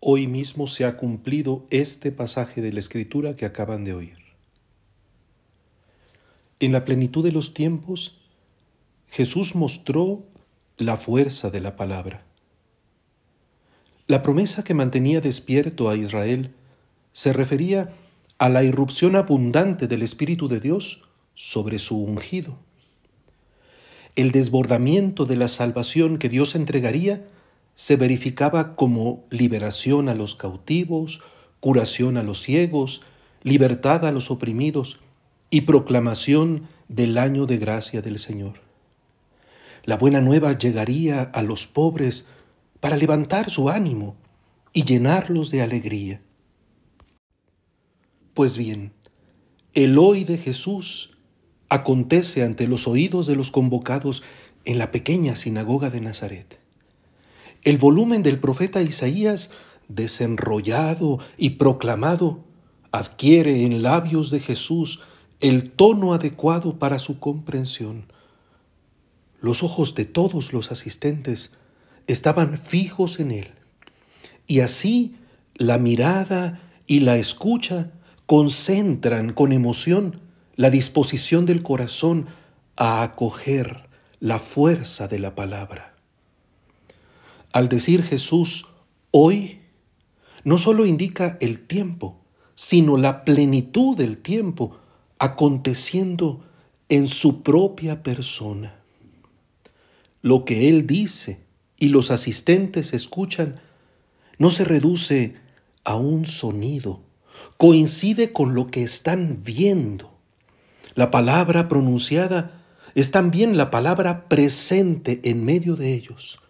hoy 0.00 0.26
mismo 0.26 0.66
se 0.66 0.84
ha 0.84 0.96
cumplido 0.96 1.66
este 1.70 2.12
pasaje 2.12 2.62
de 2.62 2.72
la 2.72 2.80
Escritura 2.80 3.36
que 3.36 3.46
acaban 3.46 3.84
de 3.84 3.94
oír. 3.94 4.16
En 6.60 6.72
la 6.72 6.84
plenitud 6.84 7.24
de 7.24 7.32
los 7.32 7.54
tiempos, 7.54 8.20
Jesús 9.08 9.54
mostró 9.54 10.24
la 10.76 10.96
fuerza 10.96 11.50
de 11.50 11.60
la 11.60 11.76
palabra. 11.76 12.24
La 14.06 14.22
promesa 14.22 14.64
que 14.64 14.74
mantenía 14.74 15.20
despierto 15.20 15.90
a 15.90 15.96
Israel 15.96 16.54
se 17.12 17.32
refería 17.32 17.94
a 18.38 18.48
la 18.48 18.62
irrupción 18.62 19.16
abundante 19.16 19.88
del 19.88 20.02
Espíritu 20.02 20.48
de 20.48 20.60
Dios 20.60 21.04
sobre 21.34 21.78
su 21.78 21.98
ungido. 21.98 22.56
El 24.16 24.30
desbordamiento 24.30 25.26
de 25.26 25.36
la 25.36 25.48
salvación 25.48 26.18
que 26.18 26.28
Dios 26.28 26.54
entregaría 26.54 27.26
se 27.78 27.94
verificaba 27.94 28.74
como 28.74 29.24
liberación 29.30 30.08
a 30.08 30.16
los 30.16 30.34
cautivos, 30.34 31.22
curación 31.60 32.16
a 32.16 32.24
los 32.24 32.42
ciegos, 32.42 33.02
libertad 33.44 34.04
a 34.04 34.10
los 34.10 34.32
oprimidos 34.32 34.98
y 35.48 35.60
proclamación 35.60 36.66
del 36.88 37.16
año 37.18 37.46
de 37.46 37.56
gracia 37.56 38.02
del 38.02 38.18
Señor. 38.18 38.54
La 39.84 39.96
buena 39.96 40.20
nueva 40.20 40.58
llegaría 40.58 41.22
a 41.22 41.42
los 41.44 41.68
pobres 41.68 42.26
para 42.80 42.96
levantar 42.96 43.48
su 43.48 43.70
ánimo 43.70 44.16
y 44.72 44.82
llenarlos 44.82 45.52
de 45.52 45.62
alegría. 45.62 46.20
Pues 48.34 48.58
bien, 48.58 48.92
el 49.74 49.98
hoy 49.98 50.24
de 50.24 50.36
Jesús 50.36 51.16
acontece 51.68 52.42
ante 52.42 52.66
los 52.66 52.88
oídos 52.88 53.28
de 53.28 53.36
los 53.36 53.52
convocados 53.52 54.24
en 54.64 54.78
la 54.78 54.90
pequeña 54.90 55.36
sinagoga 55.36 55.90
de 55.90 56.00
Nazaret. 56.00 56.67
El 57.68 57.76
volumen 57.76 58.22
del 58.22 58.40
profeta 58.40 58.80
Isaías, 58.80 59.50
desenrollado 59.88 61.18
y 61.36 61.50
proclamado, 61.50 62.42
adquiere 62.92 63.62
en 63.62 63.82
labios 63.82 64.30
de 64.30 64.40
Jesús 64.40 65.02
el 65.40 65.70
tono 65.72 66.14
adecuado 66.14 66.78
para 66.78 66.98
su 66.98 67.20
comprensión. 67.20 68.10
Los 69.42 69.62
ojos 69.62 69.94
de 69.94 70.06
todos 70.06 70.54
los 70.54 70.72
asistentes 70.72 71.52
estaban 72.06 72.56
fijos 72.56 73.20
en 73.20 73.32
él. 73.32 73.50
Y 74.46 74.60
así 74.60 75.16
la 75.54 75.76
mirada 75.76 76.62
y 76.86 77.00
la 77.00 77.18
escucha 77.18 77.90
concentran 78.24 79.34
con 79.34 79.52
emoción 79.52 80.22
la 80.56 80.70
disposición 80.70 81.44
del 81.44 81.62
corazón 81.62 82.28
a 82.76 83.02
acoger 83.02 83.82
la 84.20 84.38
fuerza 84.38 85.06
de 85.06 85.18
la 85.18 85.34
palabra. 85.34 85.97
Al 87.52 87.68
decir 87.68 88.02
Jesús 88.02 88.66
hoy, 89.10 89.60
no 90.44 90.58
solo 90.58 90.86
indica 90.86 91.38
el 91.40 91.66
tiempo, 91.66 92.20
sino 92.54 92.96
la 92.96 93.24
plenitud 93.24 93.96
del 93.96 94.18
tiempo 94.18 94.78
aconteciendo 95.18 96.44
en 96.88 97.08
su 97.08 97.42
propia 97.42 98.02
persona. 98.02 98.74
Lo 100.22 100.44
que 100.44 100.68
Él 100.68 100.86
dice 100.86 101.40
y 101.78 101.88
los 101.88 102.10
asistentes 102.10 102.92
escuchan, 102.92 103.60
no 104.38 104.50
se 104.50 104.64
reduce 104.64 105.36
a 105.84 105.94
un 105.96 106.26
sonido, 106.26 107.00
coincide 107.56 108.32
con 108.32 108.54
lo 108.54 108.70
que 108.70 108.82
están 108.82 109.42
viendo. 109.44 110.12
La 110.94 111.10
palabra 111.10 111.68
pronunciada 111.68 112.64
es 112.94 113.10
también 113.10 113.56
la 113.56 113.70
palabra 113.70 114.28
presente 114.28 115.20
en 115.24 115.44
medio 115.44 115.76
de 115.76 115.94
ellos. 115.94 116.40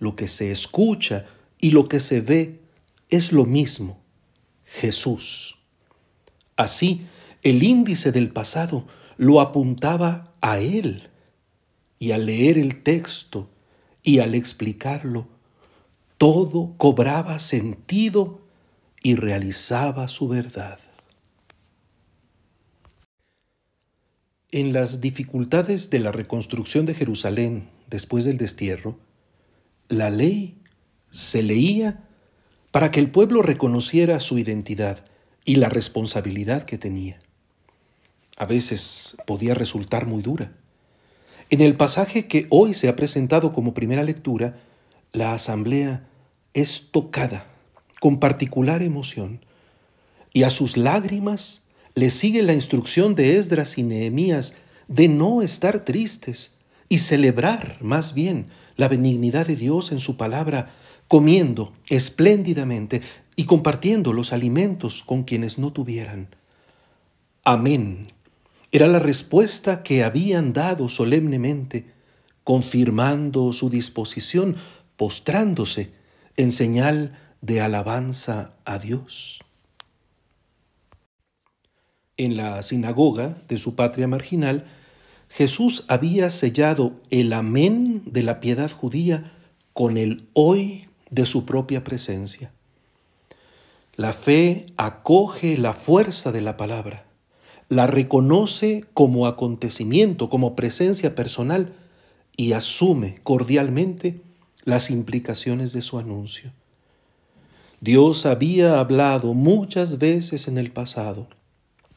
Lo 0.00 0.16
que 0.16 0.26
se 0.26 0.50
escucha 0.50 1.26
y 1.60 1.70
lo 1.70 1.84
que 1.84 2.00
se 2.00 2.20
ve 2.20 2.58
es 3.10 3.30
lo 3.30 3.44
mismo, 3.44 4.02
Jesús. 4.64 5.58
Así, 6.56 7.06
el 7.42 7.62
índice 7.62 8.10
del 8.10 8.30
pasado 8.30 8.86
lo 9.16 9.40
apuntaba 9.40 10.34
a 10.40 10.58
Él. 10.58 11.10
Y 11.98 12.12
al 12.12 12.26
leer 12.26 12.56
el 12.56 12.82
texto 12.82 13.48
y 14.02 14.20
al 14.20 14.34
explicarlo, 14.34 15.28
todo 16.16 16.74
cobraba 16.78 17.38
sentido 17.38 18.40
y 19.02 19.16
realizaba 19.16 20.08
su 20.08 20.28
verdad. 20.28 20.78
En 24.50 24.72
las 24.72 25.00
dificultades 25.00 25.90
de 25.90 26.00
la 26.00 26.10
reconstrucción 26.10 26.86
de 26.86 26.94
Jerusalén 26.94 27.68
después 27.88 28.24
del 28.24 28.36
destierro, 28.36 28.98
la 29.90 30.08
ley 30.08 30.56
se 31.10 31.42
leía 31.42 32.04
para 32.70 32.90
que 32.90 33.00
el 33.00 33.10
pueblo 33.10 33.42
reconociera 33.42 34.20
su 34.20 34.38
identidad 34.38 35.04
y 35.44 35.56
la 35.56 35.68
responsabilidad 35.68 36.62
que 36.62 36.78
tenía. 36.78 37.18
A 38.38 38.46
veces 38.46 39.16
podía 39.26 39.54
resultar 39.54 40.06
muy 40.06 40.22
dura. 40.22 40.52
En 41.50 41.60
el 41.60 41.76
pasaje 41.76 42.28
que 42.28 42.46
hoy 42.50 42.74
se 42.74 42.88
ha 42.88 42.94
presentado 42.94 43.52
como 43.52 43.74
primera 43.74 44.04
lectura, 44.04 44.56
la 45.12 45.34
asamblea 45.34 46.06
es 46.54 46.90
tocada 46.92 47.46
con 48.00 48.20
particular 48.20 48.82
emoción 48.82 49.44
y 50.32 50.44
a 50.44 50.50
sus 50.50 50.76
lágrimas 50.76 51.62
le 51.96 52.10
sigue 52.10 52.42
la 52.42 52.54
instrucción 52.54 53.16
de 53.16 53.36
Esdras 53.36 53.76
y 53.76 53.82
Nehemías 53.82 54.54
de 54.86 55.08
no 55.08 55.42
estar 55.42 55.84
tristes 55.84 56.54
y 56.88 56.98
celebrar 56.98 57.78
más 57.80 58.14
bien 58.14 58.46
la 58.80 58.88
benignidad 58.88 59.46
de 59.46 59.54
Dios 59.54 59.92
en 59.92 60.00
su 60.00 60.16
palabra, 60.16 60.74
comiendo 61.06 61.72
espléndidamente 61.88 63.02
y 63.36 63.44
compartiendo 63.44 64.12
los 64.12 64.32
alimentos 64.32 65.04
con 65.04 65.22
quienes 65.22 65.58
no 65.58 65.72
tuvieran. 65.72 66.34
Amén 67.44 68.08
era 68.72 68.86
la 68.86 69.00
respuesta 69.00 69.82
que 69.82 70.04
habían 70.04 70.52
dado 70.52 70.88
solemnemente, 70.88 71.86
confirmando 72.44 73.52
su 73.52 73.68
disposición, 73.68 74.56
postrándose 74.96 75.90
en 76.36 76.52
señal 76.52 77.18
de 77.40 77.60
alabanza 77.60 78.54
a 78.64 78.78
Dios. 78.78 79.40
En 82.16 82.36
la 82.36 82.62
sinagoga 82.62 83.42
de 83.48 83.56
su 83.56 83.74
patria 83.74 84.06
marginal, 84.06 84.66
Jesús 85.30 85.84
había 85.88 86.28
sellado 86.28 87.00
el 87.10 87.32
amén 87.32 88.02
de 88.04 88.22
la 88.22 88.40
piedad 88.40 88.70
judía 88.70 89.32
con 89.72 89.96
el 89.96 90.28
hoy 90.34 90.88
de 91.10 91.24
su 91.24 91.46
propia 91.46 91.82
presencia. 91.82 92.52
La 93.96 94.12
fe 94.12 94.66
acoge 94.76 95.56
la 95.56 95.72
fuerza 95.72 96.30
de 96.30 96.42
la 96.42 96.58
palabra 96.58 97.06
la 97.70 97.86
reconoce 97.86 98.84
como 98.94 99.26
acontecimiento, 99.26 100.28
como 100.28 100.56
presencia 100.56 101.14
personal 101.14 101.72
y 102.36 102.52
asume 102.52 103.14
cordialmente 103.22 104.20
las 104.64 104.90
implicaciones 104.90 105.72
de 105.72 105.80
su 105.80 105.98
anuncio. 105.98 106.52
Dios 107.80 108.26
había 108.26 108.80
hablado 108.80 109.34
muchas 109.34 109.98
veces 109.98 110.48
en 110.48 110.58
el 110.58 110.72
pasado. 110.72 111.28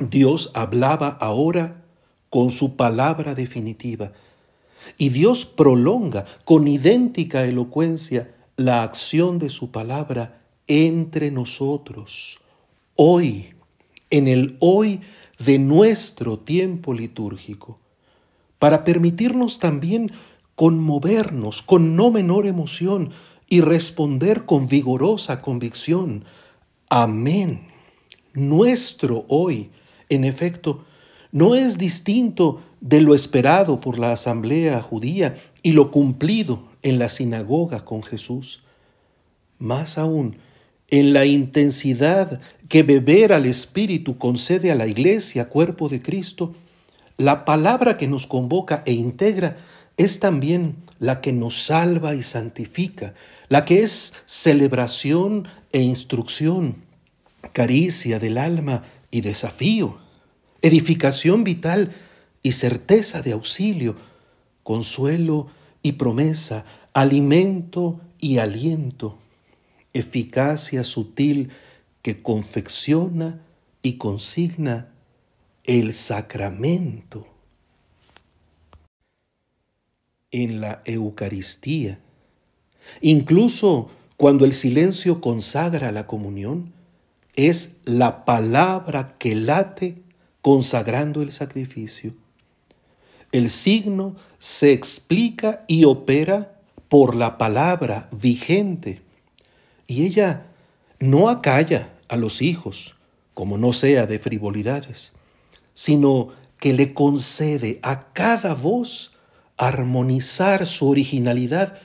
Dios 0.00 0.52
hablaba 0.54 1.08
ahora 1.20 1.82
con 2.30 2.50
su 2.50 2.76
palabra 2.76 3.34
definitiva. 3.34 4.12
Y 4.98 5.08
Dios 5.08 5.44
prolonga 5.46 6.24
con 6.44 6.68
idéntica 6.68 7.44
elocuencia 7.44 8.34
la 8.56 8.82
acción 8.82 9.38
de 9.38 9.50
su 9.50 9.70
palabra 9.70 10.42
entre 10.66 11.30
nosotros. 11.30 12.38
Hoy, 12.96 13.54
en 14.10 14.28
el 14.28 14.56
hoy 14.60 15.00
de 15.38 15.58
nuestro 15.58 16.38
tiempo 16.38 16.94
litúrgico, 16.94 17.78
para 18.58 18.84
permitirnos 18.84 19.58
también 19.58 20.12
conmovernos 20.54 21.60
con 21.62 21.96
no 21.96 22.10
menor 22.10 22.46
emoción 22.46 23.10
y 23.48 23.60
responder 23.60 24.46
con 24.46 24.68
vigorosa 24.68 25.42
convicción. 25.42 26.24
Amén. 26.88 27.68
Nuestro 28.32 29.24
hoy, 29.28 29.70
en 30.08 30.24
efecto, 30.24 30.84
no 31.36 31.54
es 31.54 31.76
distinto 31.76 32.62
de 32.80 33.02
lo 33.02 33.14
esperado 33.14 33.78
por 33.78 33.98
la 33.98 34.10
asamblea 34.10 34.80
judía 34.80 35.34
y 35.62 35.72
lo 35.72 35.90
cumplido 35.90 36.62
en 36.80 36.98
la 36.98 37.10
sinagoga 37.10 37.84
con 37.84 38.02
Jesús. 38.02 38.62
Más 39.58 39.98
aún, 39.98 40.38
en 40.88 41.12
la 41.12 41.26
intensidad 41.26 42.40
que 42.70 42.82
beber 42.84 43.34
al 43.34 43.44
Espíritu 43.44 44.16
concede 44.16 44.72
a 44.72 44.74
la 44.74 44.86
iglesia, 44.86 45.50
cuerpo 45.50 45.90
de 45.90 46.00
Cristo, 46.00 46.54
la 47.18 47.44
palabra 47.44 47.98
que 47.98 48.08
nos 48.08 48.26
convoca 48.26 48.82
e 48.86 48.92
integra 48.92 49.58
es 49.98 50.20
también 50.20 50.76
la 51.00 51.20
que 51.20 51.34
nos 51.34 51.64
salva 51.64 52.14
y 52.14 52.22
santifica, 52.22 53.12
la 53.50 53.66
que 53.66 53.82
es 53.82 54.14
celebración 54.24 55.48
e 55.72 55.82
instrucción, 55.82 56.76
caricia 57.52 58.18
del 58.18 58.38
alma 58.38 58.84
y 59.10 59.20
desafío, 59.20 60.05
edificación 60.62 61.44
vital 61.44 61.92
y 62.42 62.52
certeza 62.52 63.22
de 63.22 63.32
auxilio, 63.32 63.96
consuelo 64.62 65.48
y 65.82 65.92
promesa, 65.92 66.64
alimento 66.92 68.00
y 68.18 68.38
aliento 68.38 69.18
eficacia 69.98 70.84
sutil 70.84 71.50
que 72.02 72.22
confecciona 72.22 73.40
y 73.82 73.94
consigna 73.94 74.92
el 75.64 75.94
sacramento. 75.94 77.26
En 80.30 80.60
la 80.60 80.82
Eucaristía, 80.84 81.98
incluso 83.00 83.90
cuando 84.16 84.44
el 84.44 84.52
silencio 84.52 85.20
consagra 85.20 85.92
la 85.92 86.06
comunión, 86.06 86.72
es 87.34 87.76
la 87.84 88.24
palabra 88.24 89.16
que 89.18 89.34
late 89.34 90.02
consagrando 90.46 91.22
el 91.22 91.32
sacrificio. 91.32 92.14
El 93.32 93.50
signo 93.50 94.14
se 94.38 94.70
explica 94.70 95.64
y 95.66 95.86
opera 95.86 96.60
por 96.88 97.16
la 97.16 97.36
palabra 97.36 98.08
vigente. 98.12 99.02
Y 99.88 100.06
ella 100.06 100.46
no 101.00 101.30
acalla 101.30 101.94
a 102.06 102.16
los 102.16 102.42
hijos, 102.42 102.94
como 103.34 103.58
no 103.58 103.72
sea 103.72 104.06
de 104.06 104.20
frivolidades, 104.20 105.14
sino 105.74 106.28
que 106.60 106.72
le 106.72 106.94
concede 106.94 107.80
a 107.82 108.12
cada 108.12 108.54
voz 108.54 109.10
armonizar 109.56 110.64
su 110.64 110.88
originalidad 110.88 111.80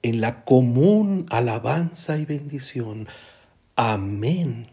en 0.00 0.22
la 0.22 0.42
común 0.42 1.26
alabanza 1.28 2.16
y 2.16 2.24
bendición. 2.24 3.08
Amén. 3.74 4.68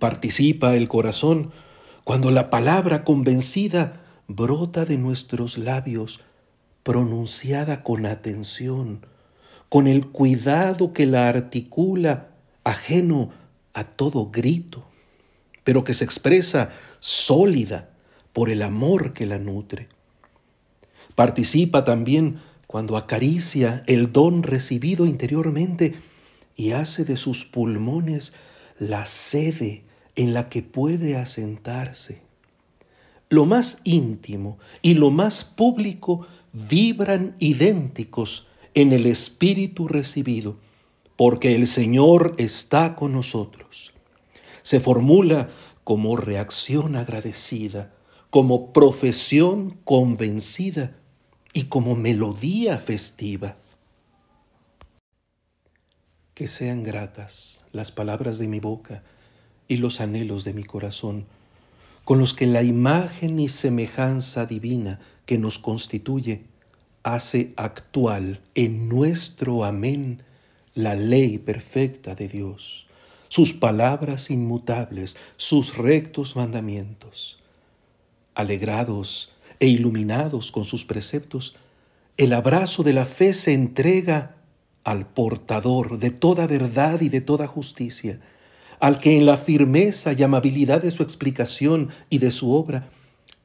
Participa 0.00 0.74
el 0.74 0.88
corazón 0.88 1.52
cuando 2.06 2.30
la 2.30 2.50
palabra 2.50 3.02
convencida 3.02 4.00
brota 4.28 4.84
de 4.84 4.96
nuestros 4.96 5.58
labios, 5.58 6.20
pronunciada 6.84 7.82
con 7.82 8.06
atención, 8.06 9.04
con 9.68 9.88
el 9.88 10.06
cuidado 10.06 10.92
que 10.92 11.04
la 11.04 11.28
articula, 11.28 12.28
ajeno 12.62 13.30
a 13.74 13.82
todo 13.82 14.30
grito, 14.30 14.86
pero 15.64 15.82
que 15.82 15.94
se 15.94 16.04
expresa 16.04 16.70
sólida 17.00 17.90
por 18.32 18.50
el 18.50 18.62
amor 18.62 19.12
que 19.12 19.26
la 19.26 19.38
nutre. 19.38 19.88
Participa 21.16 21.82
también 21.82 22.38
cuando 22.68 22.96
acaricia 22.98 23.82
el 23.88 24.12
don 24.12 24.44
recibido 24.44 25.06
interiormente 25.06 25.96
y 26.54 26.70
hace 26.70 27.04
de 27.04 27.16
sus 27.16 27.44
pulmones 27.44 28.32
la 28.78 29.06
sede 29.06 29.85
en 30.16 30.34
la 30.34 30.48
que 30.48 30.62
puede 30.62 31.16
asentarse. 31.16 32.22
Lo 33.28 33.44
más 33.44 33.80
íntimo 33.84 34.58
y 34.82 34.94
lo 34.94 35.10
más 35.10 35.44
público 35.44 36.26
vibran 36.52 37.36
idénticos 37.38 38.48
en 38.74 38.92
el 38.92 39.06
Espíritu 39.06 39.88
recibido, 39.88 40.58
porque 41.16 41.54
el 41.54 41.66
Señor 41.66 42.34
está 42.38 42.94
con 42.94 43.12
nosotros. 43.12 43.92
Se 44.62 44.80
formula 44.80 45.50
como 45.84 46.16
reacción 46.16 46.96
agradecida, 46.96 47.94
como 48.30 48.72
profesión 48.72 49.78
convencida 49.84 50.96
y 51.52 51.64
como 51.64 51.94
melodía 51.94 52.78
festiva. 52.78 53.56
Que 56.34 56.48
sean 56.48 56.82
gratas 56.82 57.64
las 57.72 57.92
palabras 57.92 58.38
de 58.38 58.48
mi 58.48 58.60
boca 58.60 59.02
y 59.68 59.78
los 59.78 60.00
anhelos 60.00 60.44
de 60.44 60.52
mi 60.52 60.64
corazón, 60.64 61.26
con 62.04 62.18
los 62.18 62.34
que 62.34 62.46
la 62.46 62.62
imagen 62.62 63.40
y 63.40 63.48
semejanza 63.48 64.46
divina 64.46 65.00
que 65.26 65.38
nos 65.38 65.58
constituye 65.58 66.44
hace 67.02 67.52
actual 67.56 68.40
en 68.54 68.88
nuestro 68.88 69.64
amén 69.64 70.22
la 70.74 70.94
ley 70.94 71.38
perfecta 71.38 72.14
de 72.14 72.28
Dios, 72.28 72.86
sus 73.28 73.52
palabras 73.52 74.30
inmutables, 74.30 75.16
sus 75.36 75.76
rectos 75.76 76.36
mandamientos. 76.36 77.42
Alegrados 78.34 79.32
e 79.58 79.66
iluminados 79.66 80.52
con 80.52 80.64
sus 80.64 80.84
preceptos, 80.84 81.56
el 82.16 82.32
abrazo 82.32 82.82
de 82.82 82.92
la 82.92 83.06
fe 83.06 83.32
se 83.32 83.52
entrega 83.52 84.36
al 84.84 85.06
portador 85.06 85.98
de 85.98 86.10
toda 86.10 86.46
verdad 86.46 87.00
y 87.00 87.08
de 87.08 87.20
toda 87.20 87.46
justicia, 87.46 88.20
al 88.80 88.98
que 88.98 89.16
en 89.16 89.26
la 89.26 89.36
firmeza 89.36 90.12
y 90.12 90.22
amabilidad 90.22 90.82
de 90.82 90.90
su 90.90 91.02
explicación 91.02 91.90
y 92.10 92.18
de 92.18 92.30
su 92.30 92.52
obra 92.52 92.90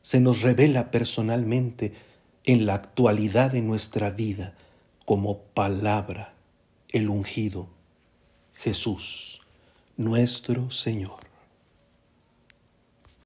se 0.01 0.19
nos 0.19 0.41
revela 0.41 0.91
personalmente 0.91 1.93
en 2.45 2.65
la 2.65 2.75
actualidad 2.75 3.51
de 3.51 3.61
nuestra 3.61 4.09
vida 4.09 4.55
como 5.05 5.39
palabra, 5.39 6.33
el 6.91 7.09
ungido, 7.09 7.69
Jesús, 8.53 9.41
nuestro 9.97 10.71
Señor. 10.71 11.30